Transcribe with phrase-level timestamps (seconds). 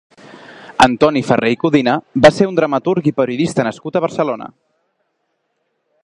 [0.85, 1.93] Antoni Ferrer i Codina
[2.25, 4.49] va ser un dramaturg i periodista nascut a Barcelona.